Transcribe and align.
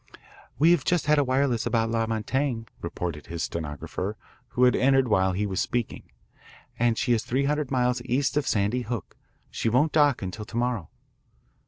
"We 0.57 0.71
have 0.71 0.83
just 0.83 1.05
had 1.05 1.19
a 1.19 1.23
wireless 1.23 1.67
about 1.67 1.91
La 1.91 2.07
Montaigne," 2.07 2.63
reported 2.81 3.27
his 3.27 3.43
stenographer, 3.43 4.17
who 4.47 4.63
had 4.63 4.75
entered 4.75 5.07
while 5.07 5.33
he 5.33 5.45
was 5.45 5.61
speaking," 5.61 6.09
and 6.79 6.97
she 6.97 7.13
is 7.13 7.23
three 7.23 7.45
hundred 7.45 7.69
miles 7.69 8.01
east 8.05 8.35
of 8.35 8.47
Sandy 8.47 8.81
Hook. 8.81 9.15
She 9.51 9.69
won't 9.69 9.91
dock 9.91 10.23
until 10.23 10.43
tomorrow." 10.45 10.89